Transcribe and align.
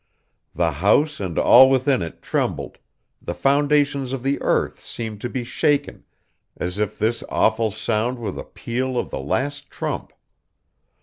The 0.55 0.71
house 0.71 1.19
and 1.19 1.37
all 1.37 1.69
within 1.69 2.01
it 2.01 2.23
trembled; 2.23 2.79
the 3.21 3.35
foundations 3.35 4.13
of 4.13 4.23
the 4.23 4.41
earth 4.41 4.79
seemed 4.79 5.21
to 5.21 5.29
be 5.29 5.43
shaken, 5.43 6.05
as 6.57 6.79
if 6.79 6.97
this 6.97 7.23
awful 7.29 7.69
sound 7.69 8.17
were 8.17 8.31
the 8.31 8.43
peal 8.43 8.97
of 8.97 9.11
the 9.11 9.19
last 9.21 9.69
trump. 9.69 10.11